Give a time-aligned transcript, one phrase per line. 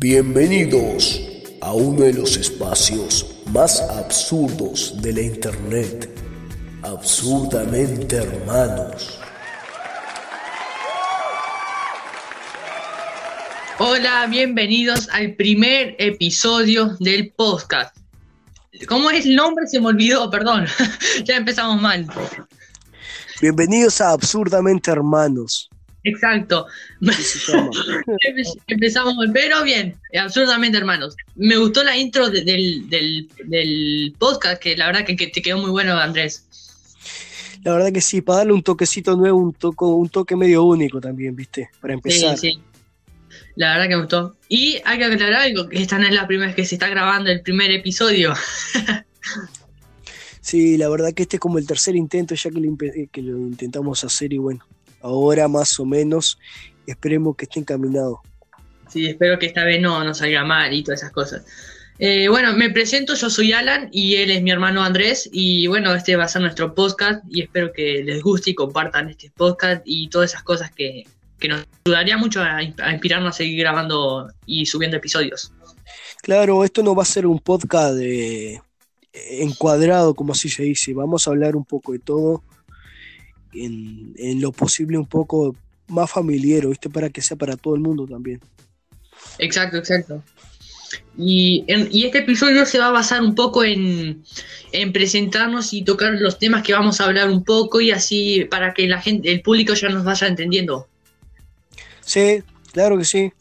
[0.00, 1.20] Bienvenidos
[1.60, 6.08] a uno de los espacios más absurdos de la Internet.
[6.84, 9.18] Absurdamente hermanos.
[13.80, 17.96] Hola, bienvenidos al primer episodio del podcast.
[18.86, 19.66] ¿Cómo es el nombre?
[19.66, 20.66] Se me olvidó, perdón.
[21.24, 22.06] ya empezamos mal.
[23.40, 25.68] Bienvenidos a Absurdamente Hermanos.
[26.08, 26.66] Exacto.
[28.66, 31.16] Empezamos, pero bien, absurdamente hermanos.
[31.36, 35.96] Me gustó la intro del, del, podcast, que la verdad que, te quedó muy bueno,
[35.96, 36.44] Andrés.
[37.64, 41.00] La verdad que sí, para darle un toquecito nuevo, un, toque, un toque medio único
[41.00, 41.70] también, ¿viste?
[41.80, 42.38] Para empezar.
[42.38, 42.60] Sí, sí.
[43.56, 44.36] La verdad que me gustó.
[44.48, 46.88] Y hay que aclarar algo, que esta no es la primera vez que se está
[46.88, 48.32] grabando el primer episodio.
[50.40, 54.04] sí, la verdad que este es como el tercer intento ya que que lo intentamos
[54.04, 54.64] hacer y bueno,
[55.02, 56.38] ahora más o menos.
[56.86, 58.20] Esperemos que esté encaminado.
[58.88, 61.44] Sí, espero que esta vez no, no salga mal y todas esas cosas.
[61.98, 65.92] Eh, bueno, me presento, yo soy Alan y él es mi hermano Andrés y bueno,
[65.94, 69.82] este va a ser nuestro podcast y espero que les guste y compartan este podcast
[69.84, 71.04] y todas esas cosas que,
[71.48, 75.52] nos ayudaría mucho a, inspirarnos a seguir grabando y subiendo episodios.
[76.22, 78.60] Claro, esto no va a ser un podcast de,
[79.12, 82.42] encuadrado, como así se dice, vamos a hablar un poco de todo
[83.52, 85.56] en, lo posible un poco
[85.88, 86.90] más familiar, ¿viste?
[86.90, 88.40] Para que sea para todo el mundo también.
[89.38, 90.22] Exacto, exacto.
[91.16, 94.22] Y, y, este episodio se va a basar un poco en,
[94.72, 98.72] en, presentarnos y tocar los temas que vamos a hablar un poco y así para
[98.72, 100.88] que la gente, el público ya nos vaya entendiendo.
[102.00, 103.32] Sí, claro que sí.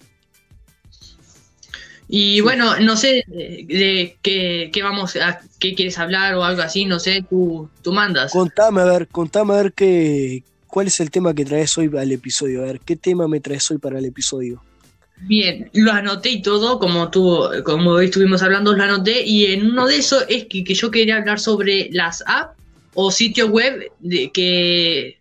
[2.09, 6.99] Y bueno, no sé de, qué, vamos a, qué quieres hablar o algo así, no
[6.99, 8.31] sé, tú, tú mandas.
[8.31, 12.11] Contame a ver, contame a ver qué, cuál es el tema que traes hoy al
[12.11, 12.61] episodio.
[12.61, 14.64] A ver, ¿qué tema me traes hoy para el episodio?
[15.22, 19.71] Bien, lo anoté y todo, como tú, como hoy estuvimos hablando, lo anoté, y en
[19.71, 22.55] uno de esos es que, yo quería hablar sobre las apps
[22.93, 25.17] o sitios web de, que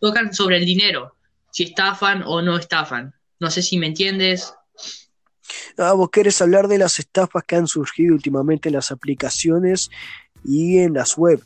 [0.00, 1.16] tocan sobre el dinero,
[1.50, 3.12] si estafan o no estafan.
[3.40, 4.54] No sé si me entiendes.
[5.76, 9.90] Ah, vos querés hablar de las estafas que han surgido últimamente en las aplicaciones
[10.44, 11.42] y en las web.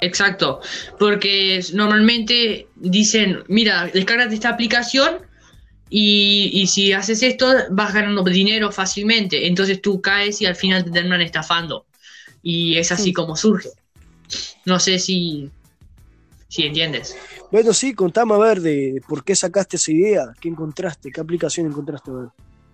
[0.00, 0.60] Exacto,
[0.98, 5.20] porque normalmente dicen, mira, descárgate esta aplicación
[5.88, 10.90] y, si haces esto vas ganando dinero fácilmente, entonces tú caes y al final te
[10.90, 11.86] terminan estafando.
[12.42, 13.68] Y es así como surge.
[14.64, 15.50] No sé si,
[16.48, 17.16] si entiendes.
[17.52, 21.66] Bueno, sí, contame a ver de por qué sacaste esa idea, qué encontraste, qué aplicación
[21.66, 22.28] encontraste a ver.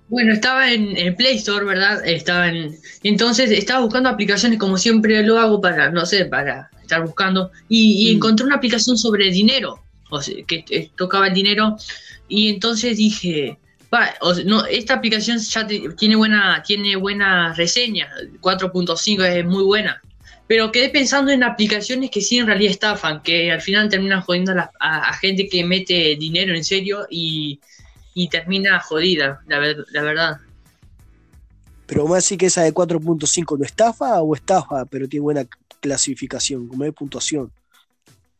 [0.08, 2.06] Bueno, estaba en, el Play Store, ¿verdad?
[2.06, 7.02] Estaba en, entonces estaba buscando aplicaciones como siempre lo hago para, no sé, para estar
[7.02, 7.50] buscando.
[7.69, 8.16] Y, mm.
[8.16, 11.76] encontré una aplicación sobre dinero, o sea, que tocaba el dinero.
[12.28, 13.58] Y entonces dije,
[14.44, 18.08] no, esta aplicación ya tiene buena tiene buena reseña,
[18.40, 20.02] 4.5 es muy buena.
[20.46, 24.54] Pero quedé pensando en aplicaciones que sí en realidad estafan, que al final terminan jodiendo
[24.80, 27.60] a gente que mete dinero en serio y
[28.19, 29.61] y termina jodida, la,
[29.93, 30.39] la verdad.
[31.87, 35.47] Pero más así que esa de 4.5 no estafa o estafa, pero tiene buena
[35.81, 37.53] clasificación, como de puntuación.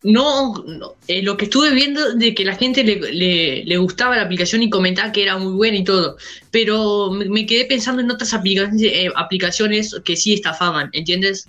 [0.03, 0.65] No,
[1.09, 5.12] eh, lo que estuve viendo de que la gente le, gustaba la aplicación y comentaba
[5.12, 6.16] que era muy buena y todo,
[6.50, 11.49] pero me, quedé pensando en otras aplicaciones, eh, aplicaciones que sí estafaban, ¿entiendes?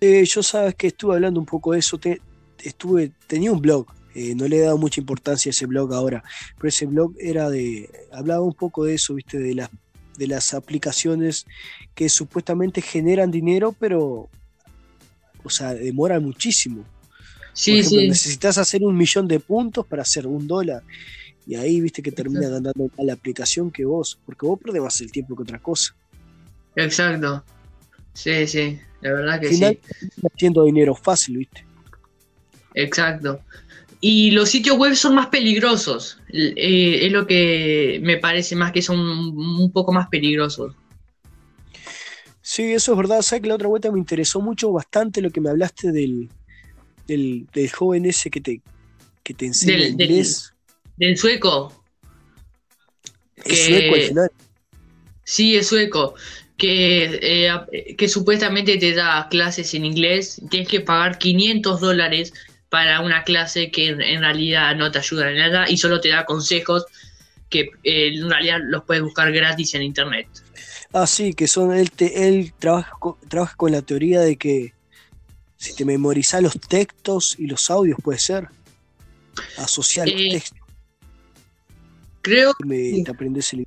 [0.00, 2.20] Eh, yo sabes que estuve hablando un poco de eso, te,
[2.62, 6.22] estuve, tenía un blog eh, no le he dado mucha importancia a ese blog ahora,
[6.56, 9.70] pero ese blog era de, hablaba un poco de eso, viste, de las,
[10.16, 11.46] de las aplicaciones
[11.94, 14.28] que supuestamente generan dinero, pero,
[15.44, 16.84] o sea, demoran muchísimo.
[17.52, 18.08] Sí, sí.
[18.08, 20.82] Necesitas hacer un millón de puntos para hacer un dólar.
[21.46, 25.00] Y ahí viste que termina dando más la aplicación que vos, porque vos perdés más
[25.00, 25.94] el tiempo que otra cosa.
[26.76, 27.44] Exacto.
[28.12, 30.08] Sí, sí, la verdad que Al final, sí.
[30.32, 31.64] Haciendo dinero fácil, viste.
[32.74, 33.40] Exacto.
[34.00, 36.18] Y los sitios web son más peligrosos.
[36.32, 40.74] Eh, es lo que me parece más que son un poco más peligrosos.
[42.40, 43.22] Sí, eso es verdad.
[43.22, 46.30] Sabes que la otra vuelta me interesó mucho, bastante lo que me hablaste del,
[47.06, 48.62] del, joven ese que te,
[49.22, 50.52] que te enseña inglés.
[50.96, 51.84] Del, sueco.
[53.44, 54.30] ¿Es sueco al final?
[55.24, 56.14] Sí, es sueco.
[56.56, 60.40] Que, eh, que supuestamente te da clases en inglés.
[60.50, 62.32] Tienes que pagar 500 dólares
[62.70, 66.24] para una clase que en, realidad no te ayuda en nada y solo te da
[66.24, 66.86] consejos
[67.48, 70.28] que eh, en realidad los puedes buscar gratis en internet.
[70.92, 74.72] Ah, sí, que son él, él trabaja, con, trabaja con la teoría de que
[75.56, 78.48] si te memorizas los textos y los audios puede ser
[79.58, 80.58] asociar los eh, textos.
[82.22, 83.66] Creo que te aprendes el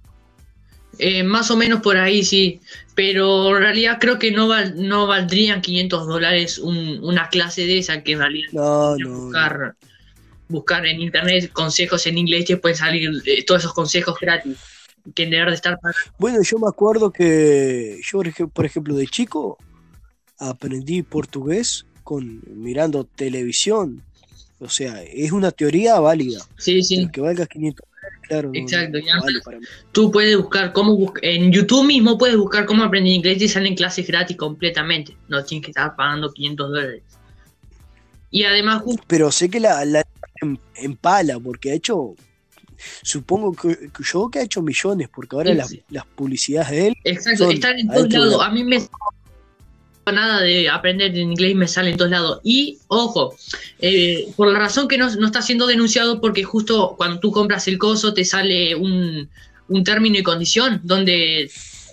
[1.00, 2.60] Eh, más o menos por ahí sí,
[2.94, 8.12] pero en realidad creo que no, no valdrían 500 dólares una clase de esa, que
[8.12, 9.76] en realidad no, no, buscar,
[10.48, 14.58] buscar en internet consejos en inglés que pueden salir eh, todos esos consejos gratis
[15.16, 15.78] que en de estar
[16.18, 18.22] Bueno, yo me acuerdo que yo,
[18.54, 19.58] por ejemplo, de chico
[20.38, 24.02] aprendí portugués con mirando televisión.
[24.60, 26.40] O sea, es una teoría válida.
[26.58, 27.10] Sí, sí.
[27.12, 27.86] Que valga 500
[28.34, 28.98] Claro, Exacto,
[29.92, 34.08] tú puedes buscar cómo en YouTube mismo puedes buscar cómo aprender inglés y salen clases
[34.08, 35.16] gratis completamente.
[35.28, 37.04] No tienes que estar pagando 500 dólares.
[38.32, 38.82] Y además.
[39.06, 40.04] Pero sé que la, la
[40.76, 42.16] empala, porque ha hecho.
[43.04, 46.96] Supongo que, yo que ha hecho millones, porque ahora las, las, publicidades de él.
[47.04, 48.42] Exacto, están en todos lados.
[48.42, 48.80] A mí me
[50.12, 52.42] nada de aprender inglés me sale en todos lados.
[52.44, 53.36] Y ojo,
[53.80, 57.78] eh, por la razón que no, está siendo denunciado, porque justo cuando tú compras el
[57.78, 59.30] coso te sale un,
[59.86, 61.50] término y condición donde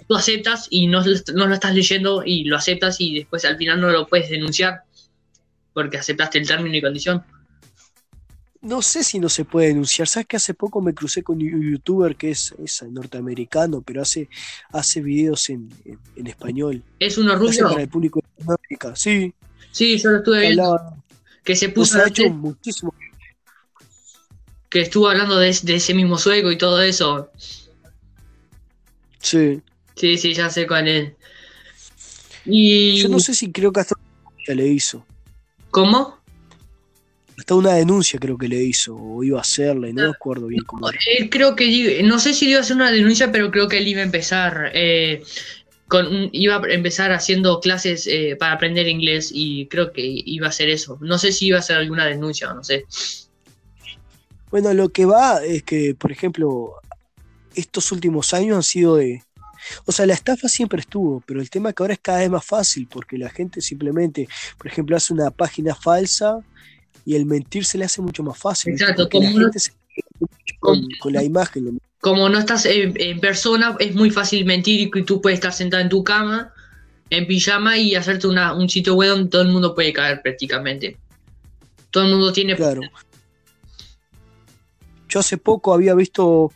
[0.07, 1.03] tú aceptas y no,
[1.35, 4.83] no, lo estás leyendo y lo aceptas y después al final no lo puedes denunciar
[5.73, 7.23] porque aceptaste el término y condición
[8.63, 10.07] no sé si no se puede denunciar.
[10.07, 12.55] Sabes que hace poco me crucé con un youtuber que es,
[12.91, 14.29] norteamericano, pero hace,
[14.73, 15.71] hace videos en,
[16.17, 16.83] español.
[16.99, 17.69] ¿Es uno ruso?
[17.69, 19.33] Para el público de América, sí.
[19.73, 20.79] Sí, yo lo estuve viendo.
[21.43, 21.99] Que se puso.
[21.99, 22.95] ha hecho muchísimo.
[24.69, 27.31] Que estuvo hablando de, ese mismo sueco y todo eso.
[29.19, 29.61] Sí.
[29.97, 31.13] Sí, sí, ya sé cuál es.
[32.45, 33.03] Y...
[33.03, 33.97] Yo no sé si creo que hasta
[34.49, 35.05] le hizo.
[35.71, 36.20] ¿Cómo?
[37.41, 40.63] Hasta una denuncia creo que le hizo, o iba a hacerle, no me acuerdo bien
[40.63, 40.91] cómo.
[40.91, 41.01] Era.
[41.31, 44.01] creo que, no sé si iba a hacer una denuncia, pero creo que él iba
[44.01, 45.23] a empezar, eh,
[45.89, 50.51] con, iba a empezar haciendo clases eh, para aprender inglés y creo que iba a
[50.51, 50.99] hacer eso.
[51.01, 52.85] No sé si iba a hacer alguna denuncia o no sé.
[54.51, 56.75] Bueno, lo que va es que, por ejemplo,
[57.55, 59.23] estos últimos años han sido de...
[59.87, 62.29] O sea, la estafa siempre estuvo, pero el tema es que ahora es cada vez
[62.29, 64.29] más fácil porque la gente simplemente,
[64.59, 66.45] por ejemplo, hace una página falsa
[67.11, 68.73] y el mentir se le hace mucho más fácil.
[68.73, 69.73] Exacto, como la gente se
[70.61, 71.81] con, con, la imagen.
[72.01, 75.89] Como no estás en, persona, es muy fácil mentir y tú puedes estar sentado en
[75.89, 76.55] tu cama,
[77.11, 80.99] en pijama y hacerte una, un sitio web donde todo el mundo puede caer prácticamente.
[81.91, 82.55] Todo el mundo tiene...
[82.55, 82.83] Claro.
[85.09, 86.53] Yo hace poco había visto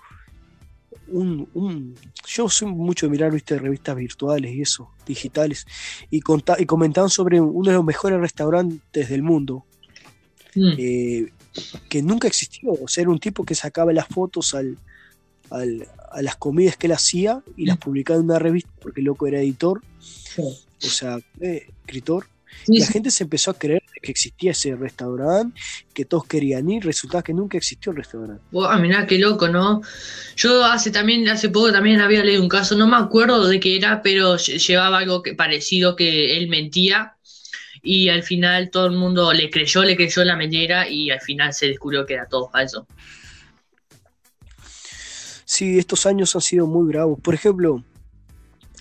[1.09, 1.97] un, un,
[2.29, 3.59] yo soy mucho de mirar ¿viste?
[3.59, 5.67] revistas virtuales y eso, digitales,
[6.13, 9.67] y, y comentaban sobre uno de los mejores restaurantes del mundo,
[10.55, 10.73] Mm.
[10.79, 11.33] Eh,
[11.89, 12.73] que nunca existió.
[12.73, 14.77] O sea, era un tipo que sacaba las fotos al,
[15.51, 17.81] a las comidas que él hacía y las mm.
[17.81, 19.83] publicaba en una revista, porque el loco era editor,
[20.39, 22.27] o sea, eh, escritor.
[22.67, 25.59] y la gente se empezó a creer que existía ese restaurante,
[25.93, 28.43] que todos querían ir, resultaba que nunca existió el restaurante.
[28.53, 29.81] Wow, mirá qué loco, ¿no?
[30.37, 33.77] Yo hace también, hace poco también había leído un caso, no me acuerdo de qué
[33.77, 37.17] era, pero llevaba algo que, parecido que él mentía
[37.85, 41.53] y al final todo el mundo le creyó, le creyó la mentira y al final
[41.53, 42.89] se descubrió que era todo falso.
[45.45, 47.21] Sí, estos años han sido muy bravos.
[47.21, 47.85] Por ejemplo,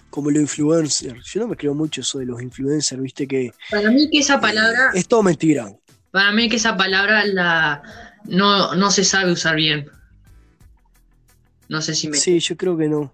[0.10, 1.26] como los influencers.
[1.26, 3.52] Yo no me creo mucho eso de los influencers, viste que...
[3.70, 4.92] Para mí que esa palabra...
[4.94, 5.68] es todo mentira.
[6.12, 7.84] Para mí que esa palabra la
[8.26, 9.90] no, no se sabe usar bien.
[11.68, 12.16] No sé si me...
[12.16, 13.12] Sí, yo creo que no.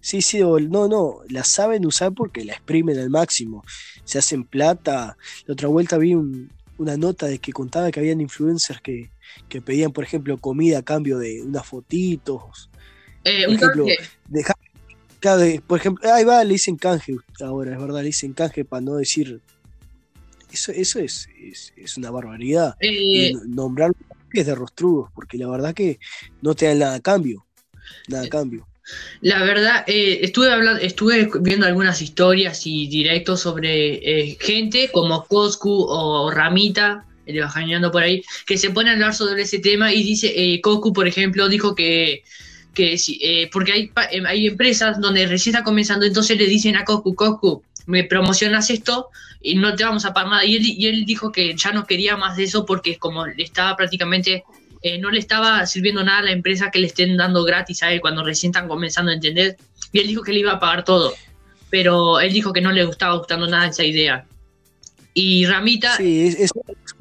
[0.00, 3.64] Sí, sí, no, no, la saben usar porque la exprimen al máximo
[4.04, 5.16] se hacen plata.
[5.46, 9.10] La otra vuelta vi una nota de que contaba que habían influencers que,
[9.64, 12.70] pedían, por ejemplo, comida a cambio de unas fotitos.
[13.24, 13.86] Eh, por ejemplo,
[15.66, 18.96] por ejemplo, ahí va, le dicen canje ahora, es verdad, le dicen canje para no
[18.96, 19.40] decir.
[20.50, 21.28] Eso, eso es,
[21.76, 22.76] es, una barbaridad.
[22.80, 23.92] Eh, nombrar
[24.32, 25.98] es de rostrudos, porque la verdad que
[26.42, 27.46] no te dan nada a cambio.
[28.08, 28.66] Nada a cambio.
[29.20, 33.94] La verdad, eh, estuve hablando, estuve viendo algunas historias y directos sobre
[34.30, 39.14] eh, gente como Coscu o Ramita, el bajañando por ahí, que se pone a hablar
[39.14, 42.24] sobre ese tema y dice, eh, Coscu, por ejemplo, dijo que,
[42.74, 43.92] que eh, porque hay,
[44.26, 49.08] hay empresas donde recién está comenzando, entonces le dicen a Coscu, Coscu, me promocionas esto
[49.40, 50.44] y no te vamos a pagar nada.
[50.44, 53.76] Y él, y él dijo que ya no quería más de eso porque como estaba
[53.76, 54.44] prácticamente
[54.82, 57.92] eh, no le estaba sirviendo nada a la empresa que le estén dando gratis a
[57.92, 59.56] él cuando recién están comenzando a entender.
[59.92, 61.14] Y él dijo que le iba a pagar todo,
[61.70, 64.26] pero él dijo que no le gustaba gustando nada esa idea.
[65.14, 65.96] Y Ramita...
[65.96, 66.54] Sí, eso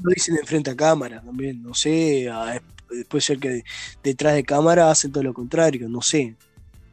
[0.03, 2.29] lo dicen en frente a cámara también, no sé,
[3.07, 3.63] puede ser que
[4.03, 6.35] detrás de cámara hacen todo lo contrario, no sé.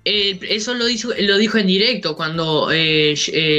[0.04, 3.14] Eh, eso lo dijo, lo dijo en directo cuando eh,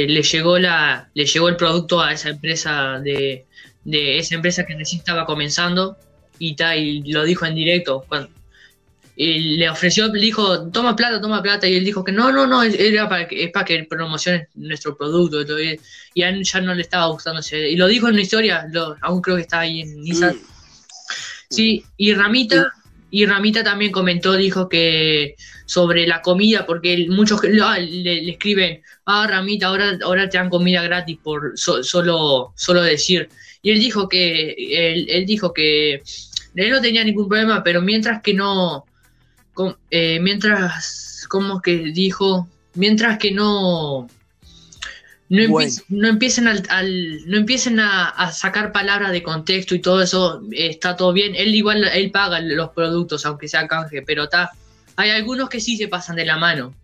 [0.08, 3.44] le llegó la le llegó el producto a esa empresa de,
[3.84, 5.96] de esa empresa que recién estaba comenzando
[6.40, 8.04] y, lo dijo en directo.
[9.14, 12.46] y le ofreció, le dijo, toma plata, toma plata, y él dijo que no, no,
[12.46, 15.78] no, era para que, es para que promociones nuestro producto, y,
[16.14, 18.66] y a él ya no le estaba gustando, y lo dijo en una historia,
[19.02, 20.34] aún creo que está ahí en Nissan.
[20.34, 20.40] Mm.
[21.50, 22.72] Sí, y Ramita,
[23.10, 25.34] y Ramita también comentó, dijo que
[25.66, 30.82] sobre la comida, porque muchos ah, le, escriben, ah, Ramita, ahora, ahora te dan comida
[30.82, 33.28] gratis por solo, solo decir.
[33.62, 36.02] Y él dijo que, él, él dijo que
[36.54, 38.84] él no tenía ningún problema, pero mientras que no,
[39.90, 44.08] eh, mientras, como que dijo, mientras que no,
[45.28, 51.12] no, empiecen al, no empiecen a, sacar palabras de contexto y todo eso, está todo
[51.12, 51.34] bien.
[51.36, 54.50] Él igual, él paga los productos, aunque sea canje, pero está,
[54.96, 56.74] hay algunos que sí se pasan de la mano.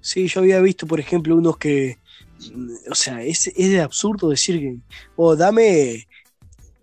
[0.00, 1.98] Sí, yo había visto, por ejemplo, unos que,
[2.90, 4.76] o sea, es, es de absurdo decir que,
[5.14, 6.08] oh, dame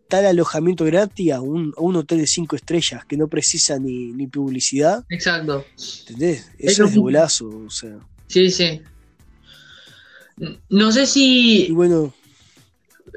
[0.07, 5.05] tal alojamiento gratis a un, hotel de cinco estrellas que no precisa ni, ni publicidad.
[5.09, 5.65] Exacto.
[5.99, 6.51] ¿Entendés?
[6.57, 7.97] Eso es, de golazo, o sea.
[8.27, 8.81] Sí, sí.
[10.69, 11.67] No sé si.
[11.67, 12.13] Y bueno.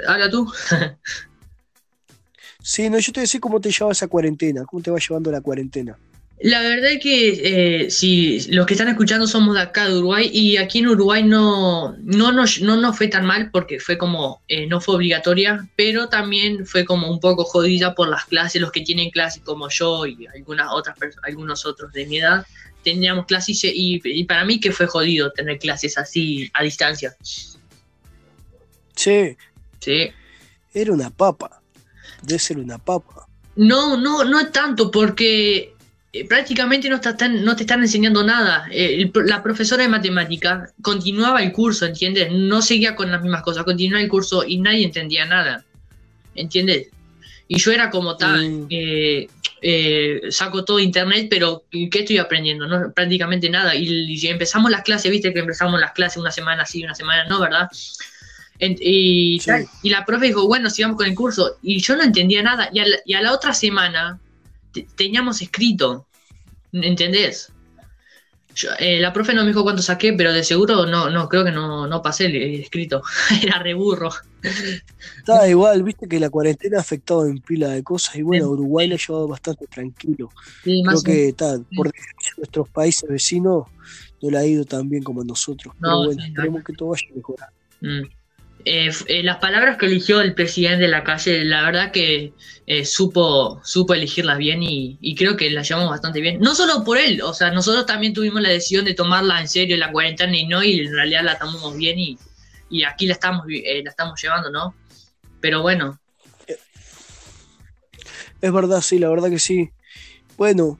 [0.06, 0.50] Habla tú.
[2.62, 5.40] sí, no, yo te decía cómo te lleva esa cuarentena, cómo te va llevando la
[5.40, 5.98] cuarentena.
[6.42, 10.30] La verdad es que eh, si los que están escuchando somos de acá de Uruguay
[10.32, 14.40] y aquí en Uruguay no, no, nos, no nos fue tan mal porque fue como,
[14.48, 18.72] eh, no fue obligatoria, pero también fue como un poco jodida por las clases, los
[18.72, 22.46] que tienen clases como yo y algunas otras algunos otros de mi edad,
[22.82, 27.14] teníamos clases y, y para mí que fue jodido tener clases así a distancia.
[28.96, 29.36] Sí.
[29.78, 30.10] Sí.
[30.72, 31.60] Era una papa,
[32.22, 33.26] debe ser una papa.
[33.56, 35.74] No, no, no tanto porque
[36.12, 38.66] eh, prácticamente no, no te están enseñando nada.
[38.72, 42.32] Eh, la profesora de matemática continuaba el curso, ¿entiendes?
[42.32, 45.64] No seguía con las mismas cosas, continuaba el curso y nadie entendía nada,
[46.34, 46.88] ¿entiendes?
[47.46, 48.66] Y yo era como tal, mm.
[48.70, 52.66] eh, saco todo internet, pero ¿qué estoy aprendiendo?
[52.66, 53.76] No, prácticamente nada.
[53.76, 57.40] Y, empezamos las clases, viste que empezamos las clases una semana sí, una semana no,
[57.40, 57.68] ¿verdad?
[58.58, 59.40] y,
[59.82, 61.56] y, la profe dijo, bueno, sigamos con el curso.
[61.62, 62.68] Y yo no entendía nada.
[62.72, 64.18] Y y a la otra semana
[64.96, 66.06] teníamos escrito,
[66.72, 67.52] ¿entendés?
[68.78, 71.52] Eh, la profe no me dijo cuánto saqué, pero de seguro no, no creo que
[71.52, 73.02] no, no pasé el, escrito.
[73.42, 74.10] Era reburro.
[75.18, 78.88] Estaba igual, viste que la cuarentena ha afectado en pila de cosas y bueno, Uruguay
[78.88, 80.30] lo ha llevado bastante tranquilo.
[80.62, 81.90] creo que está, por
[82.38, 83.66] nuestros países vecinos
[84.22, 85.74] no le ha ido tan bien como nosotros.
[85.80, 87.48] pero bueno, esperemos que todo vaya a mejorar.
[87.80, 88.19] Mm.
[88.64, 92.32] Eh, eh, las palabras que eligió el presidente de la calle, la verdad que
[92.66, 96.40] eh, supo, supo elegirlas bien y, creo que las llevamos bastante bien.
[96.40, 99.76] No solo por él, o sea, nosotros también tuvimos la decisión de tomarla en serio
[99.76, 102.18] la cuarentena y no, y en realidad la tomamos bien y,
[102.68, 104.74] y aquí la estamos, la estamos llevando, ¿no?
[105.40, 105.98] Pero bueno.
[108.40, 109.70] Es verdad, sí, la verdad que sí.
[110.36, 110.78] Bueno,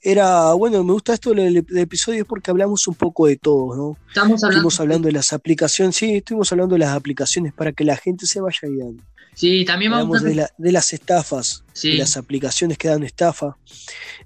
[0.00, 3.96] era, bueno, me gusta esto del, episodio porque hablamos un poco de todo, ¿no?
[4.08, 7.84] Estamos hablando, estuvimos hablando de las aplicaciones, sí, estuvimos hablando de las aplicaciones para que
[7.84, 9.02] la gente se vaya guiando.
[9.34, 13.56] Sí, también vamos de, de, las estafas, de las aplicaciones que dan estafa,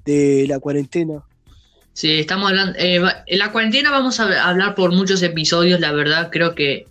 [0.05, 1.23] de la cuarentena.
[1.93, 2.79] Sí, estamos hablando.
[2.79, 6.87] Eh, en la cuarentena vamos a hablar por muchos episodios, la verdad, creo que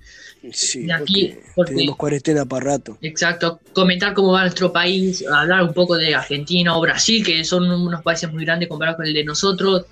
[0.51, 1.36] Sí, aquí,
[1.67, 2.98] tenemos cuarentena para rato.
[3.01, 7.69] Exacto, comentar cómo va nuestro país, hablar un poco de Argentina o Brasil, que son
[7.69, 9.86] unos países muy grandes comparados con el de nosotros.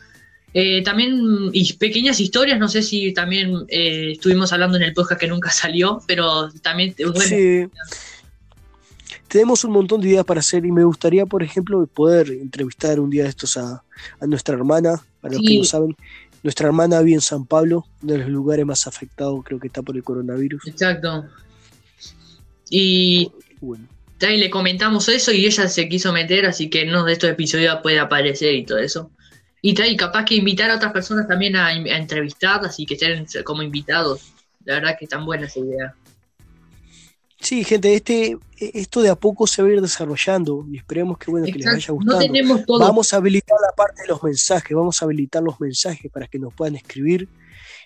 [0.52, 5.22] Eh, también y pequeñas historias, no sé si también eh, estuvimos hablando en el podcast
[5.22, 6.96] que nunca salió, pero también...
[7.20, 7.68] sí.
[9.28, 13.12] Tenemos un montón de ideas para hacer y me gustaría, por ejemplo, poder entrevistar un
[13.12, 13.84] día de estos a,
[14.22, 15.96] nuestra hermana, para los que no saben,
[16.44, 19.82] nuestra hermana vive en San Pablo, uno de los lugares más afectados, creo que está
[19.82, 20.68] por el coronavirus.
[20.68, 21.26] Exacto.
[22.70, 23.32] Y
[23.62, 23.86] bueno.
[24.20, 28.00] le comentamos eso y ella se quiso meter, así que no de estos episodios puede
[28.00, 29.12] aparecer y todo eso.
[29.62, 33.26] Y trae capaz que invitar a otras personas también a, a entrevistarlas y que estén
[33.44, 34.32] como invitados.
[34.64, 35.96] La verdad que tan buena esa idea.
[37.50, 41.32] Sí, gente, este, esto de a poco se va a ir desarrollando y esperemos que
[41.32, 42.22] bueno que les haya gustado.
[42.78, 46.38] Vamos a habilitar la parte de los mensajes, vamos a habilitar los mensajes para que
[46.38, 47.28] nos puedan escribir,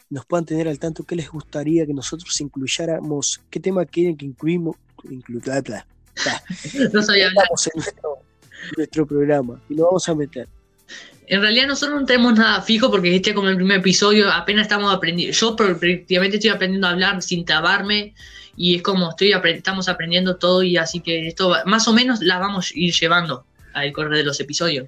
[0.10, 4.25] nos puedan tener al tanto qué les gustaría que nosotros incluyéramos, qué tema quieren que
[4.25, 4.75] incluimos,
[5.10, 5.41] incluir,
[6.93, 7.48] no sabía hablar.
[7.74, 7.84] En
[8.75, 10.50] nuestro, programa y lo vamos a meter.
[11.27, 14.93] En realidad nosotros no tenemos nada fijo porque este como el primer episodio, apenas estamos
[14.93, 18.13] aprendiendo, yo prácticamente estoy aprendiendo a hablar sin tabarme
[18.55, 22.39] y es como estoy estamos aprendiendo todo y así que esto más o menos la
[22.39, 24.88] vamos a ir llevando al correr de los episodios.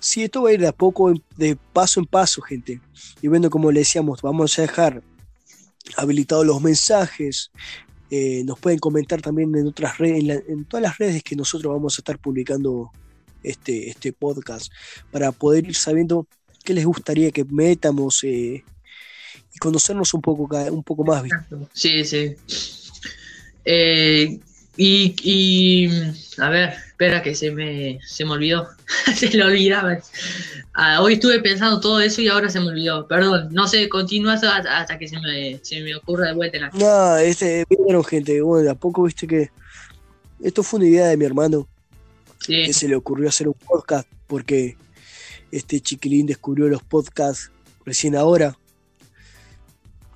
[0.00, 2.80] Sí, esto va a ir de a poco, de paso en paso, gente.
[3.20, 5.02] Y bueno, como le decíamos, vamos a dejar
[5.96, 7.50] habilitados los mensajes.
[8.10, 11.96] Eh, nos pueden comentar también en otras redes, en, todas las redes que nosotros vamos
[11.96, 12.90] a estar publicando
[13.42, 14.72] este, este podcast,
[15.10, 16.26] para poder ir sabiendo
[16.64, 18.64] qué les gustaría que metamos eh,
[19.54, 21.24] y conocernos un poco, un poco más.
[21.72, 22.36] Sí, sí.
[23.64, 24.38] Eh,
[24.76, 25.90] y, y,
[26.38, 28.68] a ver, espera que se me, se me olvidó.
[29.14, 29.98] se lo olvidaba.
[30.74, 33.06] Ah, hoy estuve pensando todo eso y ahora se me olvidó.
[33.06, 36.70] Perdón, no sé, continúa hasta, que se me, se me ocurra de vuelta.
[36.72, 39.50] No, este, bueno, gente, bueno, de a poco viste que
[40.42, 41.68] esto fue una idea de mi hermano.
[42.46, 44.76] Que se le ocurrió hacer un podcast porque
[45.52, 47.50] este chiquilín descubrió los podcasts
[47.84, 48.56] recién ahora.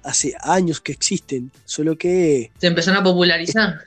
[0.05, 2.53] Hace años que existen, solo que...
[2.59, 3.81] Se empezaron a popularizar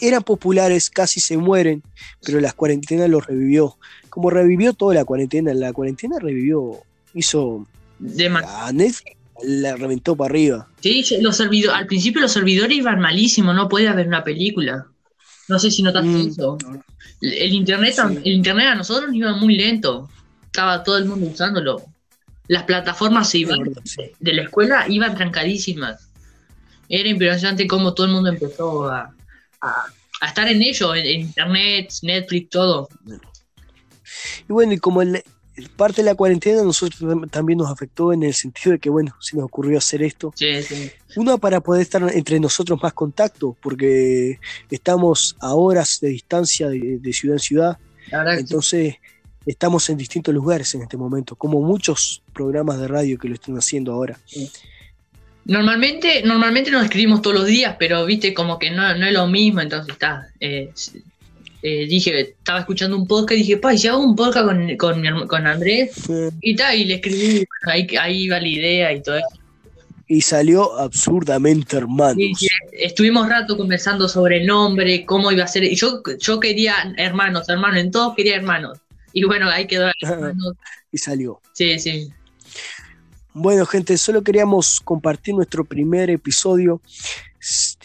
[0.00, 1.82] eran populares, casi se mueren,
[2.24, 3.76] pero la cuarentena los revivió.
[4.08, 6.82] Como revivió toda la cuarentena, la cuarentena revivió,
[7.14, 7.66] hizo...
[7.98, 10.68] De a Netflix la reventó para arriba.
[10.80, 14.86] Sí, los servidores, al principio los servidores iban malísimos, no podía ver una película.
[15.48, 16.58] No sé si notaste mm, eso.
[17.20, 20.08] El internet, el internet a nosotros iba muy lento.
[20.46, 21.82] Estaba todo el mundo usándolo.
[22.48, 23.60] Las plataformas iban,
[24.20, 26.10] de la escuela iban trancadísimas.
[26.88, 29.14] Era impresionante cómo todo el mundo empezó a,
[29.62, 32.88] a, estar en ello, en, internet, Netflix, todo.
[34.48, 35.22] Y bueno, y como el,
[35.76, 39.36] parte de la cuarentena nosotros también nos afectó en el sentido de que, bueno, se
[39.36, 40.32] nos ocurrió hacer esto.
[40.34, 40.90] Sí, sí.
[41.16, 44.38] Uno para poder estar entre nosotros más contacto, porque
[44.70, 47.78] estamos a horas de distancia de, ciudad en ciudad.
[48.36, 48.96] Entonces,
[49.46, 53.56] estamos en distintos lugares en este momento, como muchos programas de radio que lo están
[53.56, 54.18] haciendo ahora.
[55.44, 59.60] Normalmente, normalmente nos escribimos todos los días, pero viste como que no, es lo mismo,
[59.60, 60.28] entonces está.
[60.40, 60.70] Eh,
[61.62, 65.26] eh, dije, estaba escuchando un podcast y dije, pa, si hago un podcast con, con,
[65.26, 65.92] con Andrés,
[66.40, 69.44] y tal, y le escribí, ahí, ahí iba la idea y todo eso.
[70.06, 72.18] Y salió absurdamente hermanos.
[72.72, 75.64] estuvimos rato conversando sobre el nombre, cómo iba a ser.
[75.64, 78.78] Y yo, yo quería hermanos, hermanos, en todos quería hermanos.
[79.14, 79.90] Y bueno, ahí quedó
[80.92, 81.40] y salió.
[81.52, 82.12] Sí, sí.
[83.32, 86.80] Bueno, gente, solo queríamos compartir nuestro primer episodio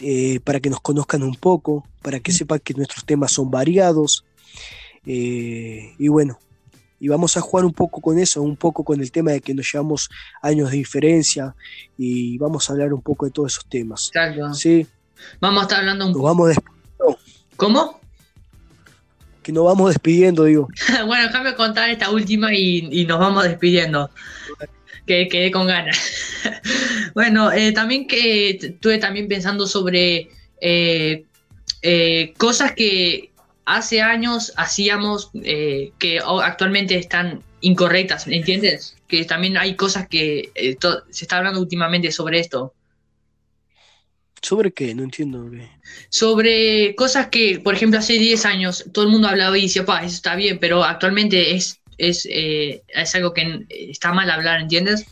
[0.01, 4.25] eh, para que nos conozcan un poco, para que sepan que nuestros temas son variados.
[5.05, 6.39] Eh, y bueno,
[6.99, 9.53] y vamos a jugar un poco con eso, un poco con el tema de que
[9.53, 10.09] nos llevamos
[10.41, 11.55] años de diferencia
[11.95, 14.07] y vamos a hablar un poco de todos esos temas.
[14.07, 14.53] Exacto.
[14.55, 14.87] Sí.
[15.39, 16.25] Vamos a estar hablando un poco.
[16.25, 16.55] vamos.
[17.55, 17.98] ¿Cómo?
[19.49, 20.67] Que nos vamos despidiendo, digo.
[21.07, 24.11] bueno, déjame contar esta última y, y nos vamos despidiendo
[25.07, 25.97] que quedé con ganas.
[27.15, 30.29] bueno, eh, también que estuve también pensando sobre
[30.61, 31.23] eh,
[31.81, 33.31] eh, cosas que
[33.65, 38.97] hace años hacíamos que actualmente están incorrectas, ¿entiendes?
[39.07, 40.51] Que también hay cosas que
[41.09, 42.75] se está hablando últimamente sobre esto.
[44.49, 44.95] ¿Sobre qué?
[44.95, 45.47] No entiendo.
[46.09, 49.99] Sobre cosas que, por ejemplo, hace 10 años todo el mundo hablaba y decía, pa,
[49.99, 55.05] eso está bien, pero actualmente es es, eh, es algo que está mal hablar, ¿entiendes?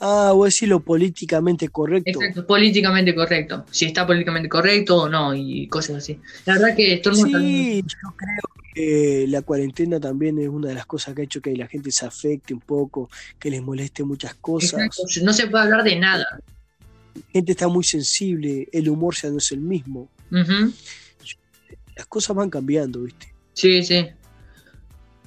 [0.00, 2.10] Ah, voy a decir lo políticamente correcto.
[2.10, 3.66] Exacto, políticamente correcto.
[3.70, 6.18] Si está políticamente correcto o no, y cosas así.
[6.46, 10.86] La verdad que esto Sí, yo creo que la cuarentena también es una de las
[10.86, 14.34] cosas que ha hecho que la gente se afecte un poco, que les moleste muchas
[14.36, 14.88] cosas.
[15.22, 16.26] No se puede hablar de nada.
[17.32, 20.08] Gente está muy sensible, el humor ya no es el mismo.
[20.30, 23.32] Las cosas van cambiando, ¿viste?
[23.54, 24.06] Sí, sí.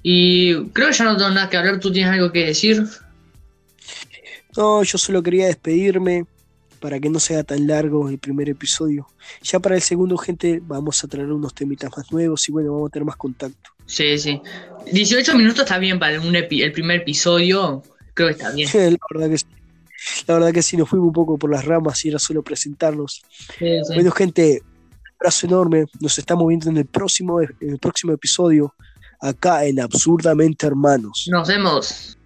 [0.04, 1.80] Y creo que ya no tengo nada que hablar.
[1.80, 2.86] ¿Tú tienes algo que decir?
[4.56, 6.26] No, yo solo quería despedirme
[6.80, 9.08] para que no sea tan largo el primer episodio.
[9.44, 12.90] Ya para el segundo, gente, vamos a traer unos temitas más nuevos y bueno, vamos
[12.90, 13.72] a tener más contacto.
[13.86, 14.42] Sí, sí.
[14.92, 17.84] 18 minutos está bien para un el primer episodio.
[18.14, 18.70] Creo que está bien.
[18.74, 19.46] la verdad que sí.
[20.28, 23.24] La verdad que sí, nos fuimos un poco por las ramas y era solo presentarnos.
[23.94, 25.86] Bueno, gente, un abrazo enorme.
[26.00, 28.74] Nos estamos viendo en el próximo, en el próximo episodio
[29.20, 31.28] acá en Absurdamente Hermanos.
[31.30, 32.19] Nos vemos.